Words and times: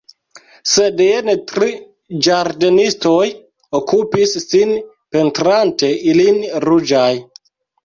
Sed 0.69 1.01
jen 1.03 1.27
tri 1.51 1.67
ĝardenistoj 2.29 3.27
okupis 3.81 4.35
sin 4.47 4.75
pentrante 5.19 5.93
ilin 6.15 6.43
ruĝaj. 6.69 7.09